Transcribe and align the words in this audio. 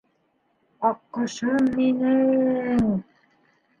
—Аҡҡошом 0.89 1.69
мине-е-ең! 1.75 2.91